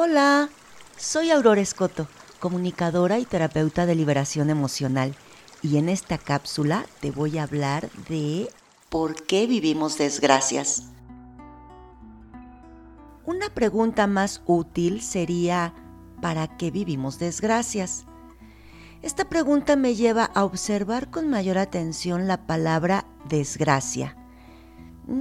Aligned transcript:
Hola, 0.00 0.48
soy 0.96 1.32
Aurora 1.32 1.60
Escoto, 1.60 2.06
comunicadora 2.38 3.18
y 3.18 3.24
terapeuta 3.24 3.84
de 3.84 3.96
liberación 3.96 4.48
emocional. 4.48 5.16
Y 5.60 5.76
en 5.76 5.88
esta 5.88 6.18
cápsula 6.18 6.86
te 7.00 7.10
voy 7.10 7.36
a 7.36 7.42
hablar 7.42 7.90
de 8.08 8.48
por 8.90 9.26
qué 9.26 9.48
vivimos 9.48 9.98
desgracias. 9.98 10.84
Una 13.26 13.52
pregunta 13.52 14.06
más 14.06 14.40
útil 14.46 15.02
sería 15.02 15.74
¿para 16.22 16.56
qué 16.56 16.70
vivimos 16.70 17.18
desgracias? 17.18 18.04
Esta 19.02 19.28
pregunta 19.28 19.74
me 19.74 19.96
lleva 19.96 20.26
a 20.26 20.44
observar 20.44 21.10
con 21.10 21.28
mayor 21.28 21.58
atención 21.58 22.28
la 22.28 22.46
palabra 22.46 23.04
desgracia 23.28 24.17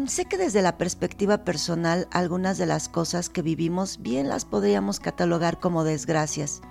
sé 0.07 0.25
que 0.25 0.37
desde 0.37 0.61
la 0.61 0.77
perspectiva 0.77 1.45
personal 1.45 2.07
algunas 2.11 2.57
de 2.57 2.65
las 2.65 2.89
cosas 2.89 3.29
que 3.29 3.41
vivimos 3.41 4.01
bien 4.01 4.27
las 4.27 4.43
podríamos 4.43 4.99
catalogar 4.99 5.59
como 5.59 5.83
desgracias. 5.85 6.61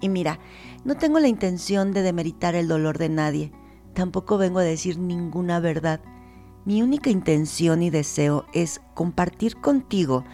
Y 0.00 0.08
mira, 0.08 0.38
no 0.84 0.96
tengo 0.96 1.18
la 1.18 1.28
intención 1.28 1.92
de 1.92 2.02
demeritar 2.02 2.54
el 2.54 2.68
dolor 2.68 2.98
de 2.98 3.08
nadie, 3.08 3.52
tampoco 3.94 4.38
vengo 4.38 4.60
a 4.60 4.64
decir 4.64 4.98
ninguna 4.98 5.58
verdad. 5.60 6.00
Mi 6.64 6.82
única 6.82 7.10
intención 7.10 7.82
y 7.82 7.90
deseo 7.90 8.46
es 8.52 8.80
compartir 8.94 9.56
contigo 9.56 10.24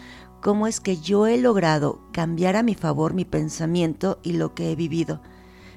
cómo 0.43 0.67
es 0.67 0.81
que 0.81 0.99
yo 0.99 1.27
he 1.27 1.39
logrado 1.39 2.01
cambiar 2.13 2.57
a 2.57 2.63
mi 2.63 2.75
favor 2.75 3.15
mi 3.15 3.25
pensamiento 3.25 4.21
y 4.23 4.35
lo 4.35 4.55
que 4.55 4.71
he 4.71 4.77
vivido, 4.77 5.23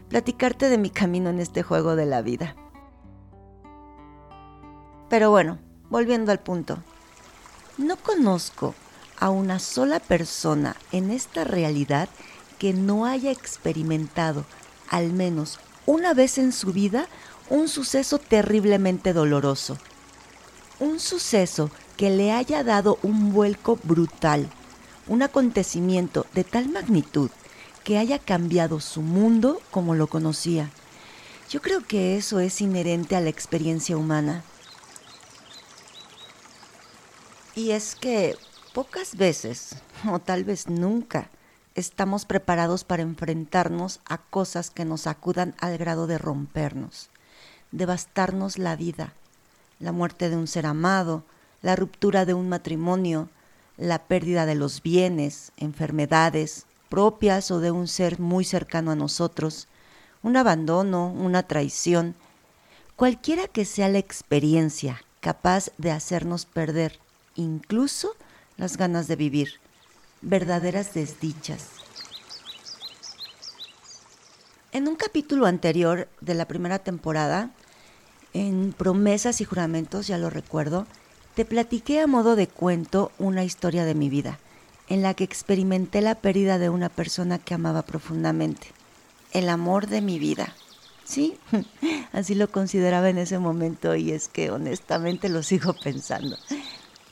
platicarte 0.09 0.70
de 0.70 0.77
mi 0.77 0.89
camino 0.89 1.29
en 1.29 1.39
este 1.39 1.63
juego 1.63 1.95
de 1.95 2.05
la 2.05 2.21
vida. 2.21 2.55
Pero 5.09 5.31
bueno, 5.31 5.59
volviendo 5.91 6.31
al 6.31 6.39
punto, 6.39 6.79
no 7.77 7.97
conozco 7.97 8.73
a 9.19 9.29
una 9.29 9.59
sola 9.59 9.99
persona 9.99 10.75
en 10.91 11.11
esta 11.11 11.43
realidad 11.43 12.09
que 12.57 12.73
no 12.73 13.05
haya 13.05 13.29
experimentado 13.29 14.45
al 14.89 15.13
menos 15.13 15.59
una 15.85 16.13
vez 16.13 16.37
en 16.37 16.51
su 16.51 16.73
vida 16.73 17.07
un 17.49 17.67
suceso 17.67 18.17
terriblemente 18.17 19.13
doloroso. 19.13 19.77
Un 20.79 20.99
suceso 20.99 21.70
que 21.98 22.09
le 22.09 22.31
haya 22.31 22.63
dado 22.63 22.98
un 23.03 23.33
vuelco 23.33 23.77
brutal, 23.83 24.49
un 25.07 25.21
acontecimiento 25.21 26.26
de 26.33 26.43
tal 26.43 26.70
magnitud 26.70 27.29
que 27.83 27.98
haya 27.98 28.17
cambiado 28.20 28.79
su 28.79 29.01
mundo 29.01 29.61
como 29.70 29.95
lo 29.95 30.07
conocía. 30.07 30.71
Yo 31.49 31.61
creo 31.61 31.85
que 31.85 32.15
eso 32.15 32.39
es 32.39 32.61
inherente 32.61 33.15
a 33.15 33.21
la 33.21 33.29
experiencia 33.29 33.98
humana. 33.98 34.43
Y 37.54 37.71
es 37.71 37.96
que 37.96 38.38
pocas 38.74 39.16
veces, 39.18 39.76
o 40.10 40.20
tal 40.20 40.46
vez 40.46 40.70
nunca, 40.70 41.30
estamos 41.76 42.26
preparados 42.26 42.85
para 42.85 43.04
enfrentarnos 43.04 43.99
a 44.05 44.20
cosas 44.20 44.70
que 44.70 44.85
nos 44.85 45.05
acudan 45.05 45.54
al 45.60 45.77
grado 45.77 46.07
de 46.07 46.18
rompernos, 46.18 47.10
devastarnos 47.72 48.57
la 48.57 48.77
vida, 48.77 49.13
la 49.79 49.91
muerte 49.91 50.29
de 50.29 50.38
un 50.38 50.48
ser 50.48 50.66
amado, 50.66 51.24
la 51.62 51.76
ruptura 51.76 52.26
de 52.26 52.34
un 52.34 52.48
matrimonio, 52.48 53.29
la 53.77 53.99
pérdida 53.99 54.46
de 54.46 54.55
los 54.55 54.82
bienes, 54.82 55.52
enfermedades 55.57 56.66
propias 56.88 57.52
o 57.52 57.60
de 57.60 57.72
un 57.72 57.88
ser 57.88 58.20
muy 58.20 58.46
cercano 58.46 58.91
a 58.91 58.96
nosotros, 58.96 59.68
un 60.24 60.38
abandono, 60.38 61.07
una 61.07 61.44
traición, 61.44 62.16
cualquiera 62.96 63.48
que 63.48 63.66
sea 63.66 63.90
la 63.90 63.98
experiencia 63.98 65.02
capaz 65.19 65.72
de 65.78 65.91
hacernos 65.91 66.46
perder 66.46 67.00
incluso 67.35 68.16
las 68.57 68.78
ganas 68.78 69.07
de 69.07 69.16
vivir, 69.16 69.59
verdaderas 70.22 70.94
desdichas. 70.94 71.69
En 74.72 74.88
un 74.88 74.96
capítulo 74.96 75.47
anterior 75.47 76.07
de 76.22 76.33
la 76.33 76.47
primera 76.47 76.79
temporada, 76.79 77.51
en 78.33 78.73
Promesas 78.73 79.41
y 79.41 79.45
Juramentos, 79.45 80.07
ya 80.07 80.17
lo 80.17 80.29
recuerdo, 80.29 80.88
te 81.35 81.44
platiqué 81.45 82.00
a 82.00 82.07
modo 82.07 82.35
de 82.35 82.47
cuento 82.47 83.11
una 83.19 83.44
historia 83.44 83.84
de 83.84 83.95
mi 83.95 84.09
vida, 84.09 84.39
en 84.88 85.01
la 85.01 85.13
que 85.13 85.23
experimenté 85.23 86.01
la 86.01 86.16
pérdida 86.16 86.57
de 86.57 86.69
una 86.69 86.89
persona 86.89 87.39
que 87.39 87.53
amaba 87.53 87.81
profundamente, 87.81 88.67
el 89.31 89.50
amor 89.50 89.88
de 89.88 90.01
mi 90.01 90.19
vida. 90.19 90.55
Sí, 91.03 91.38
así 92.13 92.35
lo 92.35 92.50
consideraba 92.50 93.09
en 93.09 93.17
ese 93.17 93.39
momento 93.39 93.95
y 93.95 94.11
es 94.11 94.28
que 94.28 94.51
honestamente 94.51 95.29
lo 95.29 95.44
sigo 95.44 95.73
pensando. 95.73 96.38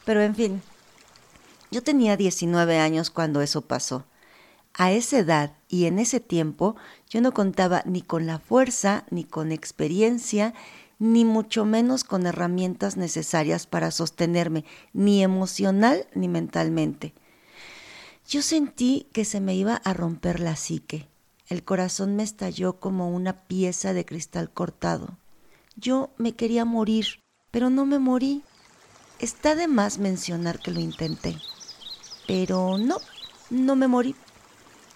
Pero 0.09 0.24
en 0.24 0.34
fin, 0.34 0.64
yo 1.70 1.84
tenía 1.84 2.18
19 2.18 2.80
años 2.80 3.12
cuando 3.12 3.44
eso 3.44 3.62
pasó. 3.62 4.06
A 4.74 4.92
esa 4.92 5.20
edad 5.20 5.53
y 5.68 5.86
en 5.86 6.00
ese 6.00 6.20
tiempo 6.20 6.75
yo 7.12 7.22
no 7.22 7.31
contaba 7.31 7.84
ni 7.86 8.02
con 8.02 8.25
la 8.25 8.40
fuerza, 8.40 9.06
ni 9.12 9.24
con 9.24 9.52
experiencia, 9.52 10.56
ni 10.98 11.25
mucho 11.25 11.64
menos 11.64 12.03
con 12.03 12.25
herramientas 12.25 12.98
necesarias 12.98 13.68
para 13.68 13.92
sostenerme, 13.92 14.66
ni 14.94 15.22
emocional 15.22 16.08
ni 16.16 16.28
mentalmente. 16.28 17.14
Yo 18.28 18.42
sentí 18.42 19.06
que 19.14 19.25
se 19.25 19.40
me 19.40 19.53
iba 19.53 19.75
a 19.75 19.94
romper 19.94 20.40
la 20.40 20.56
psique. 20.56 21.08
El 21.50 21.64
corazón 21.64 22.16
me 22.16 22.24
estalló 22.24 22.80
como 22.80 23.12
una 23.12 23.34
pieza 23.46 23.94
de 23.94 24.06
cristal 24.06 24.50
cortado. 24.50 25.19
Yo 25.75 26.09
me 26.18 26.34
quería 26.34 26.66
morir, 26.66 27.19
pero 27.52 27.69
no 27.69 27.86
me 27.86 28.00
morí. 28.00 28.42
Está 29.19 29.53
de 29.56 29.68
más 29.68 29.97
mencionar 29.97 30.59
que 30.59 30.72
lo 30.72 30.80
intenté, 30.80 31.35
pero 32.25 32.78
no, 32.78 33.00
no 33.50 33.75
me 33.75 33.90
morí. 33.90 34.16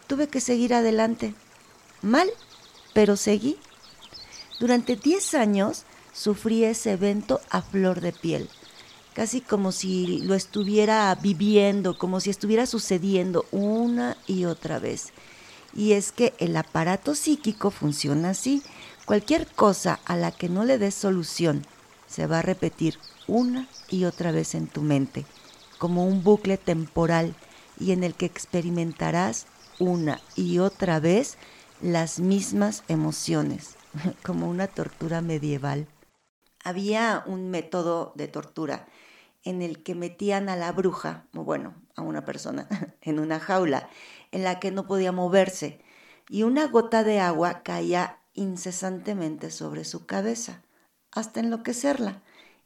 Tuve 0.08 0.30
que 0.30 0.40
seguir 0.40 0.74
adelante. 0.74 1.36
Mal, 2.02 2.30
pero 2.94 3.18
seguí. 3.18 3.58
Durante 4.62 4.96
10 4.96 5.34
años 5.34 5.84
sufrí 6.14 6.64
ese 6.64 6.94
evento 6.94 7.42
a 7.50 7.62
flor 7.62 8.00
de 8.00 8.14
piel, 8.14 8.50
casi 9.14 9.42
como 9.42 9.74
si 9.74 10.20
lo 10.20 10.36
estuviera 10.36 11.14
viviendo, 11.16 11.98
como 11.98 12.22
si 12.22 12.30
estuviera 12.30 12.66
sucediendo 12.66 13.46
una 13.52 14.16
y 14.26 14.46
otra 14.46 14.80
vez. 14.80 15.12
Y 15.76 15.94
es 15.94 16.14
que 16.14 16.34
el 16.38 16.56
aparato 16.56 17.14
psíquico 17.14 17.72
funciona 17.72 18.30
así. 18.30 18.64
Cualquier 19.04 19.48
cosa 19.48 20.00
a 20.06 20.16
la 20.16 20.32
que 20.32 20.48
no 20.48 20.64
le 20.64 20.78
des 20.78 20.96
solución 20.96 21.68
se 22.14 22.28
va 22.28 22.40
a 22.40 22.44
repetir 22.44 23.00
una 23.28 23.68
y 23.90 24.06
otra 24.06 24.32
vez 24.32 24.54
en 24.54 24.68
tu 24.68 24.82
mente, 24.82 25.26
como 25.80 26.06
un 26.06 26.24
bucle 26.24 26.58
temporal 26.58 27.34
y 27.80 27.92
en 27.92 28.04
el 28.04 28.14
que 28.14 28.28
experimentarás 28.28 29.48
una 29.80 30.22
y 30.36 30.60
otra 30.60 31.00
vez 31.00 31.40
las 31.82 32.20
mismas 32.20 32.84
emociones, 32.88 33.78
como 34.24 34.48
una 34.48 34.68
tortura 34.68 35.22
medieval. 35.22 35.88
Había 36.64 37.24
un 37.26 37.50
método 37.50 38.14
de 38.14 38.28
tortura 38.28 38.86
en 39.44 39.64
el 39.64 39.82
que 39.82 39.96
metían 39.96 40.50
a 40.50 40.56
la 40.56 40.72
bruja, 40.72 41.26
o 41.36 41.44
bueno, 41.44 41.74
a 41.96 42.04
una 42.04 42.26
persona, 42.26 42.68
en 43.02 43.18
una 43.18 43.40
jaula 43.40 43.90
en 44.32 44.44
la 44.44 44.60
que 44.60 44.70
no 44.70 44.86
podía 44.86 45.12
moverse 45.12 45.82
y 46.30 46.44
una 46.44 46.68
gota 46.68 47.04
de 47.04 47.20
agua 47.20 47.64
caía 47.64 48.20
incesantemente 48.36 49.50
sobre 49.50 49.84
su 49.84 50.06
cabeza, 50.06 50.62
hasta 51.14 51.40
enloquecerla. 51.40 52.22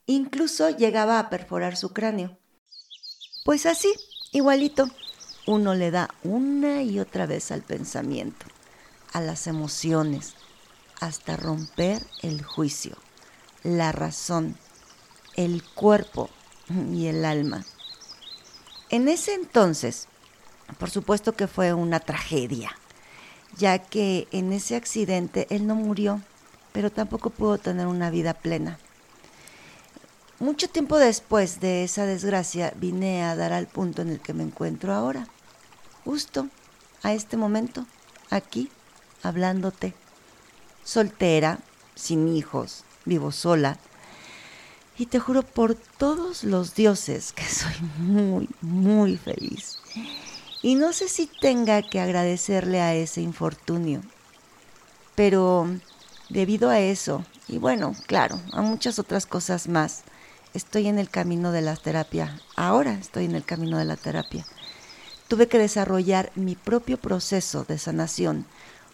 Incluso 0.05 0.69
llegaba 0.69 1.19
a 1.19 1.29
perforar 1.29 1.75
su 1.75 1.93
cráneo. 1.93 2.37
Pues 3.43 3.65
así, 3.65 3.93
igualito, 4.31 4.89
uno 5.45 5.75
le 5.75 5.91
da 5.91 6.09
una 6.23 6.81
y 6.83 6.99
otra 6.99 7.25
vez 7.25 7.51
al 7.51 7.61
pensamiento, 7.61 8.45
a 9.13 9.21
las 9.21 9.47
emociones, 9.47 10.35
hasta 10.99 11.37
romper 11.37 12.05
el 12.21 12.43
juicio, 12.43 12.97
la 13.63 13.91
razón, 13.91 14.57
el 15.35 15.63
cuerpo 15.63 16.29
y 16.91 17.07
el 17.07 17.23
alma. 17.23 17.65
En 18.89 19.07
ese 19.07 19.33
entonces, 19.33 20.07
por 20.79 20.89
supuesto 20.89 21.33
que 21.33 21.47
fue 21.47 21.73
una 21.73 21.99
tragedia, 21.99 22.71
ya 23.57 23.79
que 23.79 24.27
en 24.31 24.51
ese 24.53 24.75
accidente 24.75 25.47
él 25.49 25.67
no 25.67 25.75
murió, 25.75 26.21
pero 26.77 26.91
tampoco 26.91 27.31
pudo 27.31 27.57
tener 27.57 27.87
una 27.87 28.11
vida 28.11 28.35
plena. 28.35 28.77
Mucho 30.37 30.69
tiempo 30.69 30.99
después 30.99 31.59
de 31.59 31.83
esa 31.83 32.05
desgracia 32.05 32.71
vine 32.75 33.23
a 33.23 33.35
dar 33.35 33.51
al 33.51 33.65
punto 33.65 34.03
en 34.03 34.09
el 34.09 34.19
que 34.19 34.35
me 34.35 34.43
encuentro 34.43 34.93
ahora, 34.93 35.27
justo 36.05 36.49
a 37.01 37.13
este 37.13 37.35
momento, 37.35 37.87
aquí, 38.29 38.69
hablándote, 39.23 39.95
soltera, 40.83 41.57
sin 41.95 42.27
hijos, 42.27 42.83
vivo 43.05 43.31
sola, 43.31 43.79
y 44.99 45.07
te 45.07 45.17
juro 45.17 45.41
por 45.41 45.73
todos 45.73 46.43
los 46.43 46.75
dioses 46.75 47.33
que 47.33 47.45
soy 47.49 47.73
muy, 47.97 48.47
muy 48.61 49.17
feliz. 49.17 49.79
Y 50.61 50.75
no 50.75 50.93
sé 50.93 51.09
si 51.09 51.25
tenga 51.25 51.81
que 51.81 51.99
agradecerle 51.99 52.81
a 52.81 52.93
ese 52.93 53.21
infortunio, 53.21 54.03
pero 55.15 55.67
debido 56.29 56.69
a 56.69 56.79
eso, 56.79 57.23
y 57.47 57.57
bueno, 57.57 57.93
claro, 58.05 58.39
a 58.51 58.61
muchas 58.61 58.99
otras 58.99 59.25
cosas 59.25 59.67
más, 59.67 60.03
estoy 60.53 60.87
en 60.87 60.99
el 60.99 61.09
camino 61.09 61.51
de 61.51 61.61
la 61.61 61.75
terapia. 61.75 62.39
Ahora 62.55 62.93
estoy 62.93 63.25
en 63.25 63.35
el 63.35 63.45
camino 63.45 63.77
de 63.77 63.85
la 63.85 63.95
terapia. 63.95 64.45
Tuve 65.27 65.47
que 65.47 65.59
desarrollar 65.59 66.31
mi 66.35 66.55
propio 66.55 66.97
proceso 66.97 67.63
de 67.63 67.77
sanación, 67.77 68.45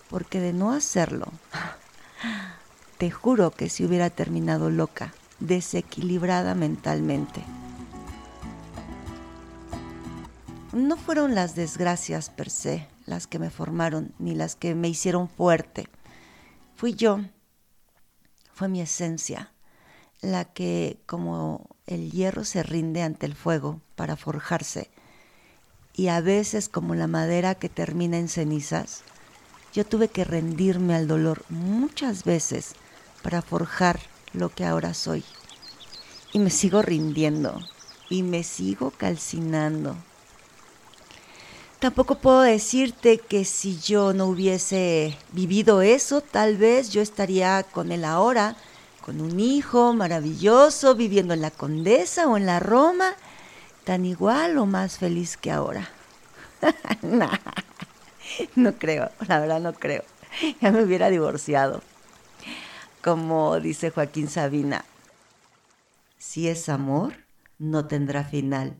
porque 0.10 0.40
de 0.40 0.54
no 0.54 0.72
hacerlo, 0.72 1.28
te 2.98 3.12
juro 3.12 3.52
que 3.52 3.70
si 3.70 3.86
hubiera 3.86 4.10
terminado 4.10 4.70
loca, 4.70 5.14
desequilibrada 5.40 6.56
mentalmente. 6.56 7.44
No 10.72 10.98
fueron 10.98 11.36
las 11.36 11.56
desgracias 11.56 12.30
per 12.30 12.50
se 12.50 12.88
las 13.06 13.28
que 13.28 13.40
me 13.40 13.50
formaron, 13.50 14.14
ni 14.18 14.34
las 14.34 14.56
que 14.56 14.76
me 14.76 14.88
hicieron 14.88 15.30
fuerte. 15.30 15.88
Fui 16.84 16.96
yo, 16.96 17.22
fue 18.54 18.68
mi 18.68 18.82
esencia, 18.82 19.54
la 20.20 20.44
que, 20.44 20.98
como 21.06 21.78
el 21.88 22.12
hierro 22.12 22.44
se 22.44 22.62
rinde 22.62 23.04
ante 23.04 23.26
el 23.26 23.36
fuego 23.36 23.80
para 23.96 24.18
forjarse, 24.18 24.90
y 25.94 26.10
a 26.10 26.20
veces 26.20 26.68
como 26.68 26.94
la 26.94 27.08
madera 27.08 27.56
que 27.56 27.70
termina 27.70 28.18
en 28.18 28.28
cenizas, 28.28 29.04
yo 29.72 29.86
tuve 29.86 30.10
que 30.10 30.26
rendirme 30.26 30.94
al 30.94 31.08
dolor 31.08 31.46
muchas 31.48 32.26
veces 32.26 32.74
para 33.22 33.42
forjar 33.42 34.02
lo 34.34 34.50
que 34.50 34.66
ahora 34.66 34.94
soy. 34.94 35.24
Y 36.34 36.40
me 36.40 36.50
sigo 36.50 36.82
rindiendo 36.82 37.62
y 38.10 38.24
me 38.24 38.44
sigo 38.44 38.92
calcinando. 38.92 39.96
Tampoco 41.84 42.16
puedo 42.16 42.40
decirte 42.40 43.18
que 43.18 43.44
si 43.44 43.78
yo 43.78 44.14
no 44.14 44.28
hubiese 44.28 45.18
vivido 45.34 45.82
eso, 45.82 46.22
tal 46.22 46.56
vez 46.56 46.92
yo 46.92 47.02
estaría 47.02 47.62
con 47.64 47.92
él 47.92 48.06
ahora, 48.06 48.56
con 49.02 49.20
un 49.20 49.38
hijo 49.38 49.92
maravilloso, 49.92 50.96
viviendo 50.96 51.34
en 51.34 51.42
la 51.42 51.52
Condesa 51.52 52.26
o 52.30 52.38
en 52.38 52.46
la 52.46 52.62
Roma, 52.62 53.16
tan 53.84 54.06
igual 54.06 54.58
o 54.60 54.66
más 54.66 54.98
feliz 54.98 55.36
que 55.36 55.52
ahora. 55.52 55.90
no 58.56 58.74
creo, 58.76 59.12
la 59.28 59.42
verdad 59.42 59.60
no 59.60 59.74
creo. 59.74 60.06
Ya 60.62 60.72
me 60.72 60.84
hubiera 60.84 61.10
divorciado. 61.10 61.84
Como 63.04 63.60
dice 63.60 63.90
Joaquín 63.90 64.30
Sabina, 64.30 64.86
si 66.18 66.48
es 66.48 66.70
amor, 66.70 67.26
no 67.60 67.88
tendrá 67.88 68.24
final. 68.24 68.78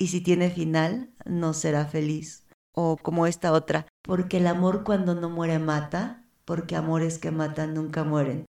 Y 0.00 0.08
si 0.08 0.22
tiene 0.22 0.48
final, 0.48 1.10
no 1.26 1.52
será 1.52 1.84
feliz. 1.84 2.46
O 2.72 2.96
como 2.96 3.26
esta 3.26 3.52
otra, 3.52 3.86
porque 4.00 4.38
el 4.38 4.46
amor 4.46 4.82
cuando 4.82 5.14
no 5.14 5.28
muere 5.28 5.58
mata, 5.58 6.24
porque 6.46 6.74
amores 6.74 7.18
que 7.18 7.30
matan 7.30 7.74
nunca 7.74 8.02
mueren. 8.02 8.46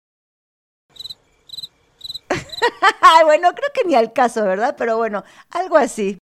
bueno, 3.26 3.50
creo 3.50 3.70
que 3.74 3.84
ni 3.86 3.96
al 3.96 4.14
caso, 4.14 4.46
¿verdad? 4.46 4.76
Pero 4.78 4.96
bueno, 4.96 5.26
algo 5.50 5.76
así. 5.76 6.20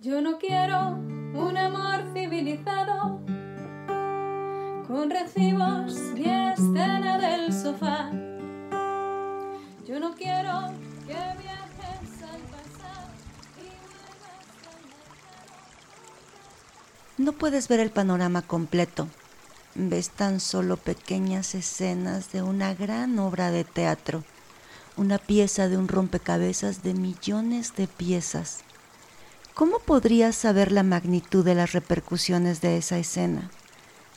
Yo 0.00 0.20
no 0.20 0.36
quiero 0.36 0.90
un 0.90 1.56
amor 1.56 2.04
civilizado 2.12 3.22
con 4.86 5.08
recibos 5.08 5.96
y 6.14 6.28
escena 6.28 7.16
del 7.16 7.54
sofá. 7.54 8.10
Yo 9.86 9.98
no 9.98 10.14
quiero 10.14 10.74
que 11.06 11.14
No 17.18 17.32
puedes 17.32 17.68
ver 17.68 17.80
el 17.80 17.90
panorama 17.90 18.42
completo. 18.42 19.08
Ves 19.74 20.10
tan 20.10 20.40
solo 20.40 20.76
pequeñas 20.76 21.54
escenas 21.54 22.32
de 22.32 22.42
una 22.42 22.74
gran 22.74 23.18
obra 23.18 23.50
de 23.50 23.64
teatro, 23.64 24.24
una 24.96 25.18
pieza 25.18 25.68
de 25.68 25.76
un 25.76 25.88
rompecabezas 25.88 26.82
de 26.82 26.94
millones 26.94 27.74
de 27.76 27.86
piezas. 27.86 28.60
¿Cómo 29.54 29.78
podrías 29.80 30.34
saber 30.34 30.72
la 30.72 30.82
magnitud 30.82 31.44
de 31.44 31.54
las 31.54 31.72
repercusiones 31.72 32.60
de 32.60 32.78
esa 32.78 32.98
escena? 32.98 33.50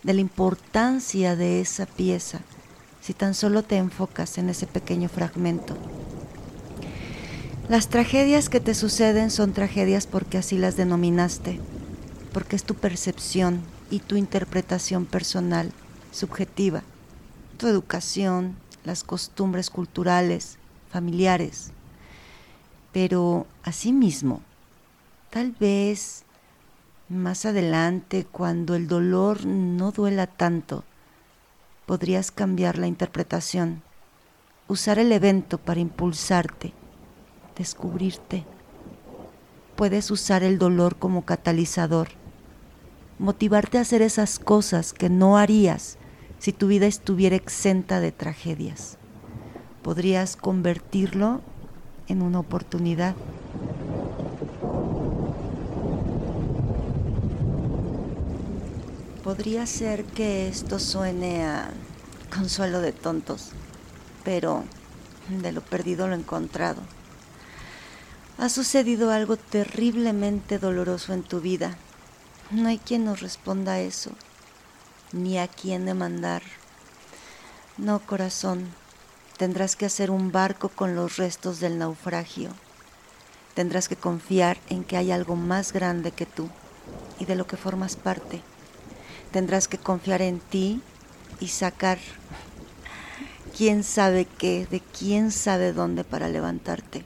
de 0.03 0.13
la 0.13 0.21
importancia 0.21 1.36
de 1.36 1.62
esa 1.62 1.86
pieza 1.86 2.39
si 3.01 3.13
tan 3.13 3.33
solo 3.33 3.63
te 3.63 3.77
enfocas 3.77 4.38
en 4.38 4.50
ese 4.50 4.68
pequeño 4.68 5.09
fragmento. 5.09 5.75
Las 7.68 7.88
tragedias 7.88 8.48
que 8.48 8.59
te 8.59 8.75
suceden 8.75 9.31
son 9.31 9.53
tragedias 9.53 10.06
porque 10.06 10.38
así 10.38 10.57
las 10.57 10.77
denominaste, 10.77 11.59
porque 12.33 12.56
es 12.56 12.63
tu 12.63 12.75
percepción 12.75 13.62
y 13.89 14.00
tu 14.00 14.16
interpretación 14.16 15.06
personal, 15.06 15.72
subjetiva, 16.12 16.83
tu 17.57 17.68
educación, 17.68 18.56
las 18.83 19.04
costumbres 19.04 19.69
culturales, 19.69 20.57
familiares. 20.89 21.72
Pero 22.92 23.48
asimismo, 23.63 24.42
tal 25.30 25.51
vez 25.51 26.24
más 27.10 27.45
adelante, 27.45 28.25
cuando 28.25 28.75
el 28.75 28.88
dolor 28.88 29.45
no 29.45 29.92
duela 29.92 30.27
tanto, 30.27 30.84
podrías 31.86 32.31
cambiar 32.31 32.77
la 32.77 32.88
interpretación, 32.88 33.81
usar 34.68 34.98
el 35.00 35.12
evento 35.12 35.57
para 35.57 35.81
impulsarte, 35.81 36.74
descubrirte. 37.57 38.45
Puedes 39.75 40.12
usar 40.12 40.44
el 40.44 40.57
dolor 40.57 40.95
como 40.98 41.25
catalizador, 41.25 42.10
motivarte 43.22 43.78
a 43.78 43.82
hacer 43.82 44.02
esas 44.02 44.40
cosas 44.40 44.94
que 44.94 45.08
no 45.08 45.38
harías 45.38 45.98
si 46.40 46.52
tu 46.52 46.66
vida 46.66 46.88
estuviera 46.88 47.36
exenta 47.36 48.00
de 48.00 48.12
tragedias. 48.12 48.98
Podrías 49.84 50.36
convertirlo 50.36 51.42
en 52.08 52.24
una 52.24 52.40
oportunidad. 52.40 53.16
Podría 59.24 59.68
ser 59.68 60.04
que 60.04 60.48
esto 60.48 60.80
suene 60.80 61.46
a 61.46 61.70
consuelo 62.36 62.82
de 62.82 62.92
tontos, 62.92 63.52
pero 64.24 64.64
de 65.30 65.52
lo 65.52 65.62
perdido 65.62 66.08
lo 66.08 66.16
encontrado. 66.16 66.82
Ha 68.40 68.50
sucedido 68.50 69.12
algo 69.12 69.38
terriblemente 69.38 70.58
doloroso 70.58 71.14
en 71.14 71.22
tu 71.22 71.40
vida. 71.40 71.78
No 72.51 72.69
hay 72.69 72.77
quien 72.77 73.06
nos 73.06 73.21
responda 73.21 73.74
a 73.74 73.80
eso, 73.80 74.12
ni 75.12 75.38
a 75.38 75.48
quien 75.48 75.86
demandar. 75.86 76.44
No, 77.77 78.00
corazón, 78.00 78.68
tendrás 79.38 79.75
que 79.75 79.86
hacer 79.86 80.12
un 80.12 80.31
barco 80.31 80.69
con 80.69 80.95
los 80.95 81.18
restos 81.18 81.59
del 81.59 81.80
naufragio. 81.80 82.51
Tendrás 83.53 83.89
que 83.89 83.95
confiar 83.95 84.57
en 84.69 84.83
que 84.83 84.98
hay 84.98 85.12
algo 85.12 85.36
más 85.36 85.74
grande 85.74 86.12
que 86.12 86.25
tú 86.25 86.50
y 87.20 87.25
de 87.25 87.36
lo 87.36 87.48
que 87.48 87.58
formas 87.58 87.96
parte 87.96 88.41
tendrás 89.31 89.67
que 89.67 89.77
confiar 89.77 90.22
en 90.22 90.39
ti 90.39 90.81
y 91.39 91.48
sacar 91.48 91.98
quién 93.58 93.84
sabe 93.84 94.25
qué, 94.25 94.67
de 94.70 94.81
quién 94.81 95.31
sabe 95.31 95.74
dónde 95.74 96.03
para 96.03 96.27
levantarte. 96.27 97.05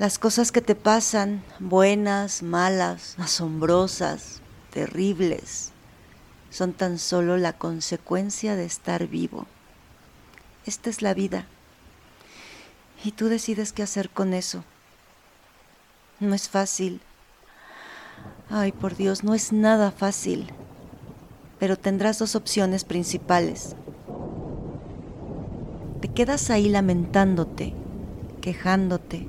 Las 0.00 0.18
cosas 0.18 0.50
que 0.50 0.62
te 0.62 0.74
pasan, 0.74 1.42
buenas, 1.58 2.42
malas, 2.42 3.16
asombrosas, 3.18 4.40
terribles, 4.70 5.72
son 6.48 6.72
tan 6.72 6.98
solo 6.98 7.36
la 7.36 7.52
consecuencia 7.52 8.56
de 8.56 8.64
estar 8.64 9.08
vivo. 9.08 9.44
Esta 10.64 10.88
es 10.88 11.02
la 11.02 11.12
vida. 11.12 11.44
Y 13.04 13.12
tú 13.12 13.28
decides 13.28 13.74
qué 13.74 13.82
hacer 13.82 14.08
con 14.08 14.32
eso. 14.32 14.64
No 16.18 16.34
es 16.34 16.48
fácil, 16.48 17.02
Ay, 18.48 18.72
por 18.72 18.96
Dios, 18.96 19.22
no 19.22 19.34
es 19.34 19.52
nada 19.52 19.90
fácil, 19.90 20.46
pero 21.58 21.76
tendrás 21.76 22.18
dos 22.18 22.36
opciones 22.36 22.84
principales. 22.84 23.76
Te 26.00 26.08
quedas 26.08 26.48
ahí 26.48 26.70
lamentándote, 26.70 27.74
quejándote, 28.40 29.28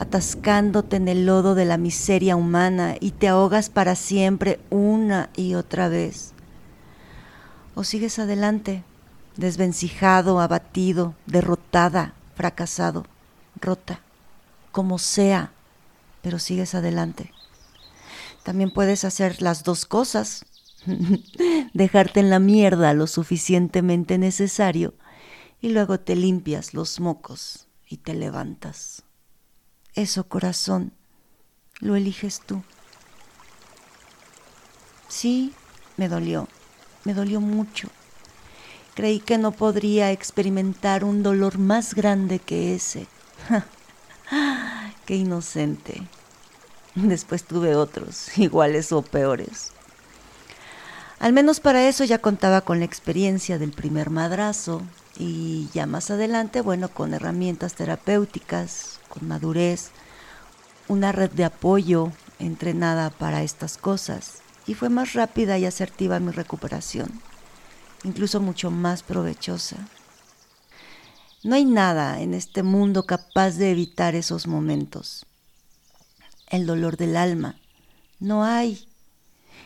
atascándote 0.00 0.96
en 0.96 1.08
el 1.08 1.26
lodo 1.26 1.54
de 1.54 1.66
la 1.66 1.76
miseria 1.76 2.34
humana 2.34 2.96
y 2.98 3.10
te 3.10 3.28
ahogas 3.28 3.68
para 3.68 3.94
siempre 3.94 4.58
una 4.70 5.28
y 5.36 5.56
otra 5.56 5.90
vez. 5.90 6.32
O 7.74 7.84
sigues 7.84 8.18
adelante, 8.18 8.82
desvencijado, 9.36 10.40
abatido, 10.40 11.14
derrotada, 11.26 12.14
fracasado, 12.34 13.04
rota, 13.60 14.00
como 14.72 14.98
sea, 14.98 15.52
pero 16.22 16.38
sigues 16.38 16.74
adelante. 16.74 17.30
También 18.42 18.72
puedes 18.72 19.04
hacer 19.04 19.42
las 19.42 19.64
dos 19.64 19.84
cosas. 19.84 20.46
Dejarte 21.74 22.20
en 22.20 22.30
la 22.30 22.38
mierda 22.38 22.94
lo 22.94 23.06
suficientemente 23.06 24.16
necesario 24.16 24.94
y 25.60 25.68
luego 25.68 26.00
te 26.00 26.16
limpias 26.16 26.72
los 26.72 27.00
mocos 27.00 27.68
y 27.86 27.98
te 27.98 28.14
levantas. 28.14 29.02
Eso, 29.94 30.24
corazón, 30.24 30.92
lo 31.80 31.96
eliges 31.96 32.40
tú. 32.40 32.62
Sí, 35.08 35.52
me 35.96 36.08
dolió, 36.08 36.48
me 37.04 37.14
dolió 37.14 37.40
mucho. 37.40 37.88
Creí 38.94 39.18
que 39.18 39.38
no 39.38 39.52
podría 39.52 40.12
experimentar 40.12 41.04
un 41.04 41.22
dolor 41.22 41.58
más 41.58 41.94
grande 41.94 42.38
que 42.38 42.74
ese. 42.74 43.06
Qué 45.06 45.16
inocente. 45.16 46.02
Después 46.94 47.44
tuve 47.44 47.74
otros, 47.74 48.26
iguales 48.38 48.92
o 48.92 49.02
peores. 49.02 49.72
Al 51.18 51.32
menos 51.32 51.60
para 51.60 51.86
eso 51.88 52.04
ya 52.04 52.18
contaba 52.18 52.62
con 52.62 52.78
la 52.78 52.84
experiencia 52.84 53.58
del 53.58 53.72
primer 53.72 54.10
madrazo 54.10 54.82
y 55.20 55.68
ya 55.74 55.84
más 55.84 56.10
adelante, 56.10 56.62
bueno, 56.62 56.88
con 56.88 57.12
herramientas 57.12 57.74
terapéuticas, 57.74 59.00
con 59.10 59.28
madurez, 59.28 59.90
una 60.88 61.12
red 61.12 61.30
de 61.30 61.44
apoyo 61.44 62.10
entrenada 62.38 63.10
para 63.10 63.42
estas 63.42 63.76
cosas 63.76 64.38
y 64.66 64.72
fue 64.72 64.88
más 64.88 65.12
rápida 65.12 65.58
y 65.58 65.66
asertiva 65.66 66.20
mi 66.20 66.32
recuperación, 66.32 67.20
incluso 68.02 68.40
mucho 68.40 68.70
más 68.70 69.02
provechosa. 69.02 69.76
No 71.42 71.54
hay 71.54 71.66
nada 71.66 72.22
en 72.22 72.32
este 72.32 72.62
mundo 72.62 73.04
capaz 73.04 73.56
de 73.56 73.72
evitar 73.72 74.14
esos 74.14 74.46
momentos. 74.46 75.26
El 76.46 76.64
dolor 76.64 76.96
del 76.96 77.16
alma, 77.16 77.60
no 78.20 78.42
hay. 78.42 78.88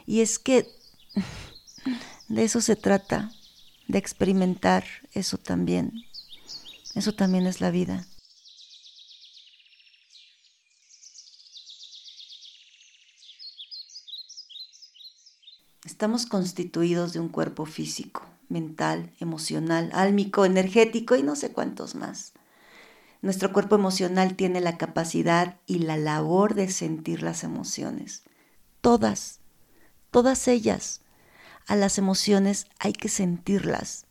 Y 0.05 0.21
es 0.21 0.41
que 0.41 0.69
de 2.29 2.43
eso 2.43 2.61
se 2.61 2.75
trata, 2.75 3.31
de 3.89 3.99
experimentar 3.99 4.85
eso 5.13 5.39
también. 5.39 6.05
Eso 6.95 7.15
también 7.15 7.47
es 7.47 7.61
la 7.61 7.71
vida. 7.71 8.07
Estamos 15.85 16.27
constituidos 16.27 17.13
de 17.13 17.21
un 17.21 17.29
cuerpo 17.29 17.67
físico, 17.67 18.23
mental, 18.49 19.13
emocional, 19.21 19.91
álmico, 19.93 20.45
energético 20.45 21.15
y 21.15 21.23
no 21.23 21.37
sé 21.37 21.53
cuántos 21.53 21.95
más. 21.95 22.33
Nuestro 23.23 23.53
cuerpo 23.53 23.75
emocional 23.77 24.35
tiene 24.35 24.61
la 24.61 24.77
capacidad 24.77 25.57
y 25.67 25.79
la 25.79 25.97
labor 25.97 26.55
de 26.55 26.71
sentir 26.71 27.23
las 27.23 27.45
emociones. 27.45 28.23
Todas, 28.81 29.41
todas 30.11 30.49
ellas. 30.49 31.04
A 31.67 31.77
las 31.77 31.99
emociones 31.99 32.67
hay 32.79 32.93
que 32.93 33.09
sentirlas, 33.09 34.05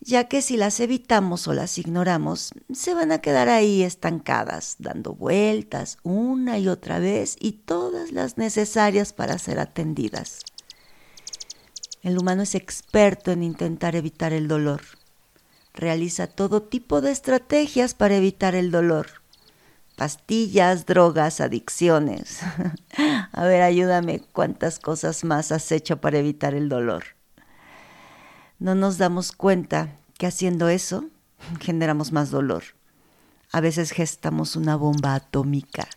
ya 0.00 0.24
que 0.28 0.42
si 0.42 0.56
las 0.56 0.80
evitamos 0.80 1.48
o 1.48 1.54
las 1.54 1.78
ignoramos, 1.78 2.52
se 2.72 2.92
van 2.92 3.12
a 3.12 3.20
quedar 3.20 3.48
ahí 3.48 3.82
estancadas, 3.82 4.76
dando 4.78 5.14
vueltas 5.14 5.98
una 6.02 6.58
y 6.58 6.68
otra 6.68 6.98
vez 6.98 7.36
y 7.40 7.52
todas 7.52 8.10
las 8.10 8.36
necesarias 8.36 9.12
para 9.12 9.38
ser 9.38 9.60
atendidas. 9.60 10.40
El 12.02 12.18
humano 12.18 12.42
es 12.42 12.56
experto 12.56 13.30
en 13.30 13.44
intentar 13.44 13.94
evitar 13.94 14.32
el 14.32 14.48
dolor. 14.48 14.82
Realiza 15.72 16.26
todo 16.26 16.62
tipo 16.62 17.00
de 17.00 17.12
estrategias 17.12 17.94
para 17.94 18.16
evitar 18.16 18.56
el 18.56 18.72
dolor. 18.72 19.21
Pastillas, 19.96 20.86
drogas, 20.86 21.40
adicciones. 21.40 22.40
A 23.32 23.44
ver, 23.44 23.62
ayúdame, 23.62 24.20
¿cuántas 24.32 24.78
cosas 24.78 25.24
más 25.24 25.52
has 25.52 25.70
hecho 25.70 26.00
para 26.00 26.18
evitar 26.18 26.54
el 26.54 26.68
dolor? 26.68 27.04
No 28.58 28.74
nos 28.74 28.98
damos 28.98 29.32
cuenta 29.32 29.96
que 30.18 30.26
haciendo 30.26 30.68
eso 30.68 31.06
generamos 31.60 32.12
más 32.12 32.30
dolor. 32.30 32.62
A 33.50 33.60
veces 33.60 33.90
gestamos 33.90 34.56
una 34.56 34.76
bomba 34.76 35.14
atómica 35.14 35.88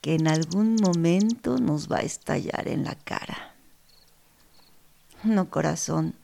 que 0.00 0.14
en 0.14 0.28
algún 0.28 0.76
momento 0.76 1.58
nos 1.58 1.90
va 1.90 1.98
a 1.98 2.02
estallar 2.02 2.68
en 2.68 2.84
la 2.84 2.94
cara. 2.94 3.54
No, 5.24 5.50
corazón, 5.50 6.14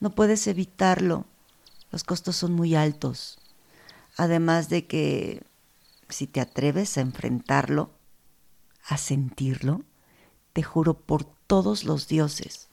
no 0.00 0.10
puedes 0.10 0.46
evitarlo. 0.46 1.24
Los 1.92 2.04
costos 2.04 2.36
son 2.36 2.52
muy 2.52 2.74
altos. 2.74 3.38
Además 4.16 4.68
de 4.68 4.86
que 4.86 5.42
si 6.12 6.26
te 6.26 6.40
atreves 6.40 6.96
a 6.98 7.00
enfrentarlo, 7.00 7.90
a 8.84 8.96
sentirlo, 8.96 9.84
te 10.52 10.62
juro 10.62 11.00
por 11.00 11.24
todos 11.24 11.84
los 11.84 12.08
dioses 12.08 12.70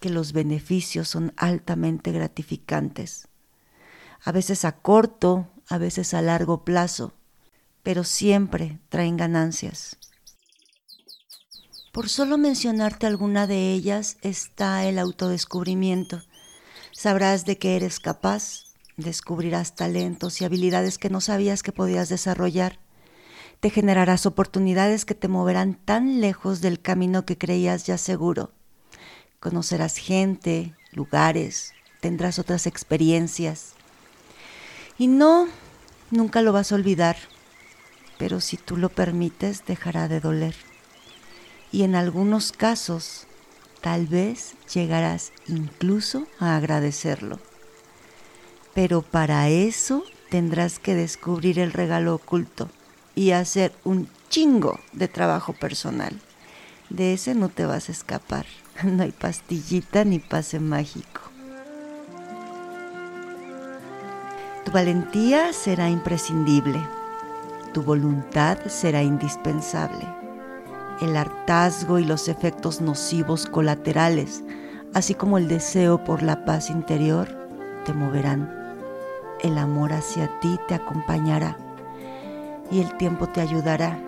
que 0.00 0.10
los 0.10 0.32
beneficios 0.34 1.08
son 1.08 1.32
altamente 1.36 2.12
gratificantes. 2.12 3.28
A 4.22 4.32
veces 4.32 4.66
a 4.66 4.72
corto, 4.72 5.48
a 5.68 5.78
veces 5.78 6.12
a 6.12 6.20
largo 6.20 6.62
plazo, 6.62 7.14
pero 7.82 8.04
siempre 8.04 8.80
traen 8.90 9.16
ganancias. 9.16 9.96
Por 11.90 12.08
solo 12.08 12.36
mencionarte 12.36 13.06
alguna 13.06 13.46
de 13.46 13.72
ellas 13.72 14.18
está 14.20 14.84
el 14.84 14.98
autodescubrimiento. 14.98 16.22
Sabrás 16.92 17.46
de 17.46 17.56
qué 17.56 17.76
eres 17.76 17.98
capaz, 17.98 18.73
descubrirás 18.96 19.74
talentos 19.74 20.40
y 20.40 20.44
habilidades 20.44 20.98
que 20.98 21.10
no 21.10 21.20
sabías 21.20 21.62
que 21.62 21.72
podías 21.72 22.08
desarrollar. 22.08 22.78
Te 23.60 23.70
generarás 23.70 24.26
oportunidades 24.26 25.04
que 25.04 25.14
te 25.14 25.28
moverán 25.28 25.74
tan 25.74 26.20
lejos 26.20 26.60
del 26.60 26.80
camino 26.80 27.24
que 27.24 27.38
creías 27.38 27.86
ya 27.86 27.98
seguro. 27.98 28.52
Conocerás 29.40 29.96
gente, 29.96 30.74
lugares, 30.92 31.72
tendrás 32.00 32.38
otras 32.38 32.66
experiencias. 32.66 33.72
Y 34.98 35.06
no, 35.06 35.48
nunca 36.10 36.42
lo 36.42 36.52
vas 36.52 36.72
a 36.72 36.74
olvidar, 36.74 37.16
pero 38.18 38.40
si 38.40 38.56
tú 38.56 38.76
lo 38.76 38.90
permites, 38.90 39.64
dejará 39.66 40.08
de 40.08 40.20
doler 40.20 40.54
y 41.74 41.82
en 41.82 41.96
algunos 41.96 42.52
casos 42.52 43.26
tal 43.80 44.06
vez 44.06 44.54
llegarás 44.72 45.32
incluso 45.48 46.28
a 46.38 46.54
agradecerlo. 46.54 47.40
Pero 48.74 49.02
para 49.02 49.48
eso 49.48 50.04
tendrás 50.30 50.78
que 50.78 50.94
descubrir 50.94 51.58
el 51.58 51.72
regalo 51.72 52.14
oculto 52.14 52.68
y 53.14 53.30
hacer 53.30 53.72
un 53.84 54.08
chingo 54.28 54.80
de 54.92 55.08
trabajo 55.08 55.52
personal. 55.52 56.20
De 56.90 57.14
ese 57.14 57.34
no 57.34 57.48
te 57.48 57.66
vas 57.66 57.88
a 57.88 57.92
escapar. 57.92 58.46
No 58.82 59.04
hay 59.04 59.12
pastillita 59.12 60.04
ni 60.04 60.18
pase 60.18 60.58
mágico. 60.58 61.20
Tu 64.64 64.72
valentía 64.72 65.52
será 65.52 65.88
imprescindible. 65.88 66.80
Tu 67.72 67.82
voluntad 67.82 68.58
será 68.66 69.04
indispensable 69.04 70.24
el 71.00 71.16
hartazgo 71.16 71.98
y 71.98 72.04
los 72.04 72.28
efectos 72.28 72.80
nocivos 72.80 73.46
colaterales, 73.46 74.44
así 74.92 75.14
como 75.14 75.38
el 75.38 75.48
deseo 75.48 76.02
por 76.04 76.22
la 76.22 76.44
paz 76.44 76.70
interior, 76.70 77.28
te 77.84 77.92
moverán. 77.92 78.63
El 79.44 79.58
amor 79.58 79.92
hacia 79.92 80.40
ti 80.40 80.58
te 80.68 80.74
acompañará 80.74 81.58
y 82.70 82.80
el 82.80 82.96
tiempo 82.96 83.28
te 83.28 83.42
ayudará. 83.42 83.98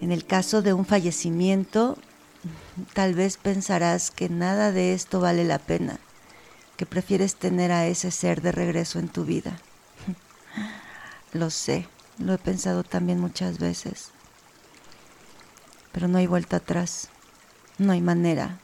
En 0.00 0.10
el 0.10 0.26
caso 0.26 0.62
de 0.62 0.72
un 0.72 0.84
fallecimiento, 0.84 1.96
tal 2.92 3.14
vez 3.14 3.36
pensarás 3.36 4.10
que 4.10 4.28
nada 4.28 4.72
de 4.72 4.94
esto 4.94 5.20
vale 5.20 5.44
la 5.44 5.60
pena, 5.60 6.00
que 6.76 6.86
prefieres 6.86 7.36
tener 7.36 7.70
a 7.70 7.86
ese 7.86 8.10
ser 8.10 8.42
de 8.42 8.50
regreso 8.50 8.98
en 8.98 9.06
tu 9.06 9.24
vida. 9.24 9.58
Lo 11.32 11.50
sé, 11.50 11.86
lo 12.18 12.34
he 12.34 12.38
pensado 12.38 12.82
también 12.82 13.20
muchas 13.20 13.60
veces. 13.60 14.10
Pero 15.92 16.08
no 16.08 16.18
hay 16.18 16.26
vuelta 16.26 16.56
atrás, 16.56 17.10
no 17.78 17.92
hay 17.92 18.00
manera. 18.00 18.58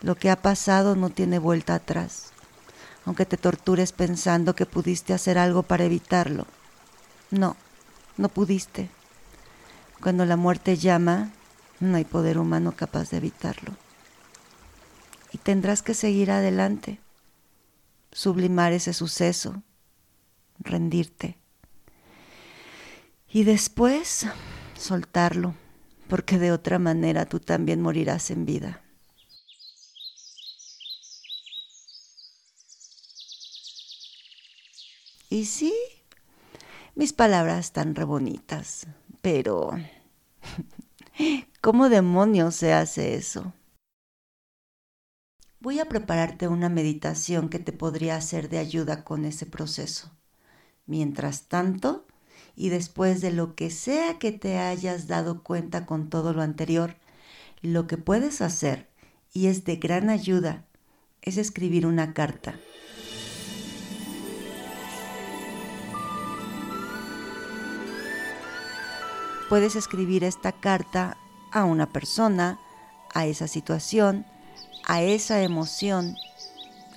Lo 0.00 0.16
que 0.16 0.30
ha 0.30 0.36
pasado 0.36 0.96
no 0.96 1.10
tiene 1.10 1.38
vuelta 1.38 1.74
atrás, 1.74 2.32
aunque 3.04 3.26
te 3.26 3.36
tortures 3.36 3.92
pensando 3.92 4.54
que 4.54 4.66
pudiste 4.66 5.14
hacer 5.14 5.38
algo 5.38 5.62
para 5.62 5.84
evitarlo. 5.84 6.46
No, 7.30 7.56
no 8.16 8.28
pudiste. 8.28 8.90
Cuando 10.02 10.26
la 10.26 10.36
muerte 10.36 10.76
llama, 10.76 11.30
no 11.80 11.96
hay 11.96 12.04
poder 12.04 12.38
humano 12.38 12.72
capaz 12.76 13.10
de 13.10 13.16
evitarlo. 13.18 13.72
Y 15.32 15.38
tendrás 15.38 15.82
que 15.82 15.94
seguir 15.94 16.30
adelante, 16.30 17.00
sublimar 18.12 18.72
ese 18.72 18.92
suceso, 18.92 19.62
rendirte 20.60 21.36
y 23.34 23.42
después 23.42 24.26
soltarlo, 24.78 25.54
porque 26.08 26.38
de 26.38 26.52
otra 26.52 26.78
manera 26.78 27.26
tú 27.26 27.40
también 27.40 27.80
morirás 27.80 28.30
en 28.30 28.46
vida. 28.46 28.82
Y 35.28 35.46
sí, 35.46 35.74
mis 36.94 37.12
palabras 37.12 37.66
están 37.66 37.94
re 37.94 38.04
bonitas, 38.04 38.86
pero 39.20 39.70
¿cómo 41.60 41.88
demonios 41.88 42.54
se 42.56 42.72
hace 42.72 43.14
eso? 43.14 43.52
Voy 45.58 45.80
a 45.80 45.86
prepararte 45.86 46.46
una 46.46 46.68
meditación 46.68 47.48
que 47.48 47.58
te 47.58 47.72
podría 47.72 48.14
hacer 48.14 48.48
de 48.48 48.58
ayuda 48.58 49.02
con 49.02 49.24
ese 49.24 49.46
proceso. 49.46 50.12
Mientras 50.86 51.48
tanto, 51.48 52.03
y 52.56 52.68
después 52.68 53.20
de 53.20 53.32
lo 53.32 53.54
que 53.54 53.70
sea 53.70 54.18
que 54.18 54.32
te 54.32 54.58
hayas 54.58 55.06
dado 55.06 55.42
cuenta 55.42 55.86
con 55.86 56.08
todo 56.08 56.32
lo 56.32 56.42
anterior, 56.42 56.96
lo 57.62 57.86
que 57.86 57.96
puedes 57.96 58.40
hacer, 58.40 58.88
y 59.32 59.46
es 59.46 59.64
de 59.64 59.76
gran 59.76 60.10
ayuda, 60.10 60.64
es 61.22 61.36
escribir 61.36 61.86
una 61.86 62.14
carta. 62.14 62.58
Puedes 69.48 69.76
escribir 69.76 70.24
esta 70.24 70.52
carta 70.52 71.16
a 71.52 71.64
una 71.64 71.92
persona, 71.92 72.58
a 73.12 73.26
esa 73.26 73.46
situación, 73.46 74.26
a 74.86 75.02
esa 75.02 75.42
emoción, 75.42 76.16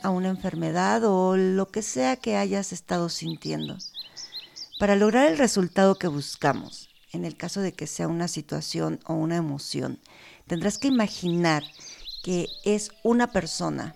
a 0.02 0.10
una 0.10 0.30
enfermedad 0.30 1.04
o 1.04 1.38
lo 1.38 1.68
que 1.70 1.82
sea 1.82 2.16
que 2.16 2.38
hayas 2.38 2.72
estado 2.74 3.10
sintiendo. 3.10 3.78
Para 4.80 4.96
lograr 4.96 5.32
el 5.32 5.40
resultado 5.40 5.96
que 5.96 6.08
buscamos, 6.08 6.88
en 7.12 7.26
el 7.26 7.36
caso 7.36 7.62
de 7.62 7.74
que 7.74 7.88
sea 7.88 8.08
una 8.08 8.28
situación 8.28 9.00
o 9.08 9.16
una 9.16 9.36
emoción, 9.36 10.00
tendrás 10.46 10.78
que 10.78 10.88
imaginar 10.88 11.64
que 12.24 12.48
es 12.64 12.92
una 13.04 13.32
persona. 13.32 13.96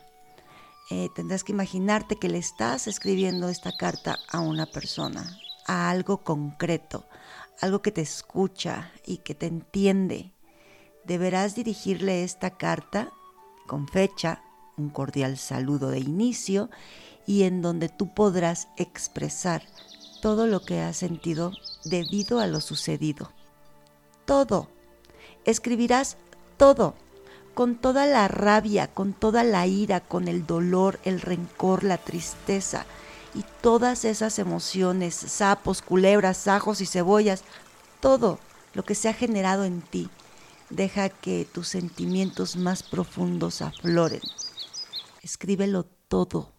Eh, 0.90 1.10
tendrás 1.16 1.44
que 1.44 1.52
imaginarte 1.52 2.16
que 2.16 2.30
le 2.30 2.40
estás 2.40 2.88
escribiendo 2.88 3.48
esta 3.48 3.78
carta 3.78 4.18
a 4.28 4.40
una 4.40 4.66
persona, 4.66 5.38
a 5.68 5.92
algo 5.92 6.24
concreto, 6.24 7.06
algo 7.62 7.84
que 7.84 7.92
te 7.92 8.02
escucha 8.02 8.92
y 9.06 9.18
que 9.18 9.36
te 9.36 9.46
entiende. 9.46 10.34
Deberás 11.06 11.54
dirigirle 11.54 12.24
esta 12.24 12.58
carta 12.58 13.12
con 13.68 13.88
fecha, 13.88 14.42
un 14.78 14.90
cordial 14.90 15.38
saludo 15.38 15.92
de 15.92 16.00
inicio 16.00 16.72
y 17.28 17.44
en 17.44 17.62
donde 17.62 17.88
tú 17.88 18.16
podrás 18.16 18.68
expresar 18.78 19.62
todo 20.22 20.48
lo 20.48 20.62
que 20.62 20.80
has 20.80 20.98
sentido 20.98 21.51
debido 21.84 22.40
a 22.40 22.48
lo 22.48 22.62
sucedido. 22.62 23.32
Todo. 24.25 24.70
Escribirás 25.44 26.18
todo, 26.58 26.94
con 27.54 27.75
toda 27.75 28.06
la 28.06 28.28
rabia, 28.28 28.88
con 28.88 29.13
toda 29.13 29.44
la 29.44 29.68
ira, 29.68 30.00
con 30.00 30.28
el 30.28 30.46
dolor, 30.46 31.00
el 31.04 31.20
rencor, 31.20 31.84
la 31.84 31.98
tristeza 31.98 32.86
y 33.34 33.44
todas 33.62 34.06
esas 34.06 34.40
emociones, 34.40 35.16
sapos, 35.16 35.82
culebras, 35.82 36.48
ajos 36.48 36.82
y 36.82 36.86
cebollas, 36.86 37.44
todo 38.00 38.40
lo 38.74 38.84
que 38.84 38.96
se 38.96 39.10
ha 39.10 39.13
generado 39.13 39.66
en 39.66 39.82
ti. 39.82 40.10
Deja 40.70 41.10
que 41.10 41.46
tus 41.51 41.68
sentimientos 41.68 42.56
más 42.56 42.84
profundos 42.84 43.62
afloren. 43.62 44.22
Escríbelo 45.22 45.86
todo 46.08 46.54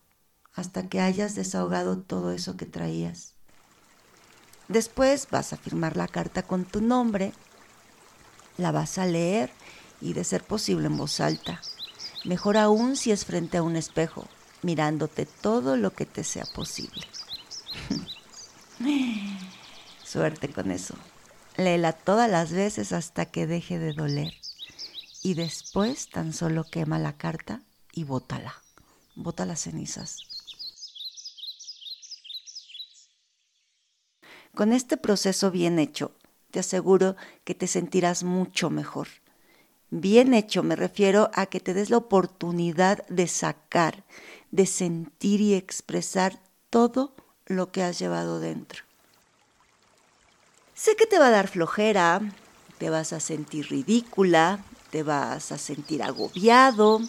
hasta 0.52 0.88
que 0.88 1.00
hayas 1.00 1.34
desahogado 1.34 1.98
todo 1.98 2.32
eso 2.32 2.56
que 2.56 2.66
traías. 2.66 3.36
Después 4.68 5.28
vas 5.30 5.52
a 5.52 5.56
firmar 5.56 5.96
la 5.96 6.08
carta 6.08 6.42
con 6.42 6.64
tu 6.64 6.80
nombre, 6.80 7.32
la 8.56 8.72
vas 8.72 8.98
a 8.98 9.06
leer 9.06 9.50
y 10.00 10.12
de 10.12 10.24
ser 10.24 10.42
posible 10.42 10.86
en 10.86 10.96
voz 10.96 11.20
alta. 11.20 11.60
Mejor 12.24 12.56
aún 12.56 12.96
si 12.96 13.10
es 13.10 13.24
frente 13.24 13.58
a 13.58 13.62
un 13.62 13.76
espejo, 13.76 14.26
mirándote 14.62 15.26
todo 15.26 15.76
lo 15.76 15.92
que 15.92 16.06
te 16.06 16.24
sea 16.24 16.44
posible. 16.54 17.06
Suerte 20.04 20.48
con 20.52 20.70
eso. 20.70 20.94
Léela 21.56 21.92
todas 21.92 22.30
las 22.30 22.52
veces 22.52 22.92
hasta 22.92 23.26
que 23.26 23.46
deje 23.46 23.78
de 23.78 23.92
doler. 23.92 24.34
Y 25.22 25.34
después 25.34 26.08
tan 26.08 26.32
solo 26.32 26.64
quema 26.64 26.98
la 26.98 27.12
carta 27.16 27.62
y 27.92 28.04
bótala. 28.04 28.54
Bota 29.14 29.46
las 29.46 29.60
cenizas. 29.60 30.31
Con 34.54 34.74
este 34.74 34.98
proceso 34.98 35.50
bien 35.50 35.78
hecho, 35.78 36.12
te 36.50 36.60
aseguro 36.60 37.16
que 37.44 37.54
te 37.54 37.66
sentirás 37.66 38.22
mucho 38.22 38.68
mejor. 38.68 39.08
Bien 39.88 40.34
hecho 40.34 40.62
me 40.62 40.76
refiero 40.76 41.30
a 41.32 41.46
que 41.46 41.58
te 41.58 41.72
des 41.72 41.88
la 41.88 41.96
oportunidad 41.96 43.06
de 43.08 43.28
sacar, 43.28 44.04
de 44.50 44.66
sentir 44.66 45.40
y 45.40 45.54
expresar 45.54 46.38
todo 46.68 47.14
lo 47.46 47.72
que 47.72 47.82
has 47.82 47.98
llevado 47.98 48.40
dentro. 48.40 48.84
Sé 50.74 50.96
que 50.96 51.06
te 51.06 51.18
va 51.18 51.28
a 51.28 51.30
dar 51.30 51.48
flojera, 51.48 52.20
te 52.76 52.90
vas 52.90 53.14
a 53.14 53.20
sentir 53.20 53.70
ridícula, 53.70 54.62
te 54.90 55.02
vas 55.02 55.50
a 55.52 55.56
sentir 55.56 56.02
agobiado, 56.02 57.00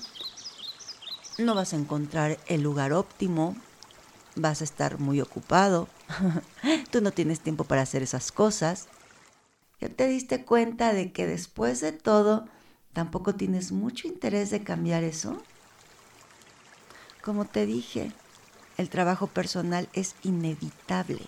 no 1.37 1.55
vas 1.55 1.73
a 1.73 1.77
encontrar 1.77 2.39
el 2.47 2.61
lugar 2.61 2.93
óptimo, 2.93 3.57
vas 4.35 4.61
a 4.61 4.63
estar 4.63 4.99
muy 4.99 5.21
ocupado, 5.21 5.87
tú 6.91 7.01
no 7.01 7.11
tienes 7.11 7.39
tiempo 7.39 7.63
para 7.63 7.81
hacer 7.81 8.03
esas 8.03 8.31
cosas. 8.31 8.87
¿Ya 9.79 9.89
te 9.89 10.07
diste 10.07 10.45
cuenta 10.45 10.93
de 10.93 11.11
que 11.11 11.27
después 11.27 11.81
de 11.81 11.91
todo 11.91 12.47
tampoco 12.93 13.35
tienes 13.35 13.71
mucho 13.71 14.07
interés 14.07 14.49
de 14.49 14.63
cambiar 14.63 15.03
eso? 15.03 15.41
Como 17.21 17.45
te 17.45 17.65
dije, 17.65 18.11
el 18.77 18.89
trabajo 18.89 19.27
personal 19.27 19.89
es 19.93 20.15
inevitable. 20.23 21.21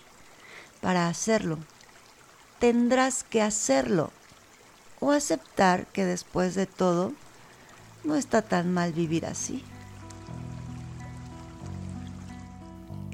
Para 0.80 1.08
hacerlo, 1.08 1.58
tendrás 2.58 3.24
que 3.24 3.42
hacerlo 3.42 4.10
o 5.00 5.12
aceptar 5.12 5.86
que 5.88 6.04
después 6.04 6.54
de 6.54 6.66
todo 6.66 7.12
no 8.04 8.14
está 8.14 8.42
tan 8.42 8.72
mal 8.72 8.92
vivir 8.92 9.26
así. 9.26 9.64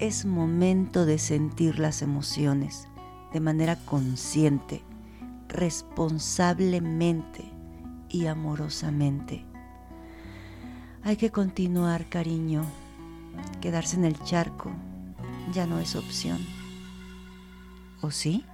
Es 0.02 0.24
momento 0.24 1.06
de 1.06 1.16
sentir 1.16 1.78
las 1.78 2.02
emociones 2.02 2.88
de 3.32 3.38
manera 3.38 3.76
consciente, 3.76 4.82
responsablemente 5.46 7.44
y 8.08 8.26
amorosamente. 8.26 9.46
Hay 11.04 11.14
que 11.14 11.30
continuar, 11.30 12.08
cariño. 12.08 12.64
Quedarse 13.60 13.94
en 13.94 14.04
el 14.04 14.18
charco 14.24 14.72
ya 15.52 15.68
no 15.68 15.78
es 15.78 15.94
opción. 15.94 16.40
¿O 18.00 18.10
sí? 18.10 18.44